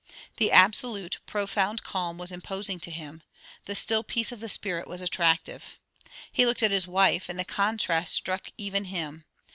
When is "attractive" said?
4.99-5.77